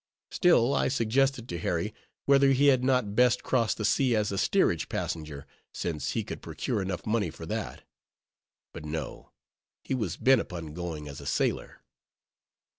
Still, 0.31 0.73
I 0.73 0.87
suggested 0.87 1.47
to 1.47 1.59
Harry, 1.59 1.93
whether 2.25 2.53
he 2.53 2.69
had 2.73 2.83
not 2.83 3.15
best 3.15 3.43
cross 3.43 3.75
the 3.75 3.85
sea 3.85 4.15
as 4.15 4.31
a 4.31 4.37
steerage 4.39 4.89
passenger, 4.89 5.45
since 5.75 6.13
he 6.13 6.23
could 6.23 6.41
procure 6.41 6.81
enough 6.81 7.05
money 7.05 7.29
for 7.29 7.45
that; 7.45 7.83
but 8.73 8.83
no, 8.83 9.29
he 9.83 9.93
was 9.93 10.17
bent 10.17 10.41
upon 10.41 10.73
going 10.73 11.07
as 11.07 11.21
a 11.21 11.27
sailor. 11.27 11.83